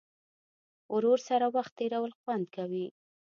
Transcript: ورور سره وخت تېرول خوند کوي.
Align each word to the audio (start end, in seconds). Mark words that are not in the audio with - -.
ورور 0.93 1.19
سره 1.29 1.45
وخت 1.55 1.71
تېرول 1.79 2.11
خوند 2.19 2.45
کوي. 2.55 2.85